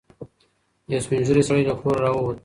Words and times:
یو 0.91 0.99
سپین 1.05 1.21
ږیری 1.27 1.43
سړی 1.47 1.63
له 1.69 1.75
کوره 1.79 1.99
راووت. 2.03 2.37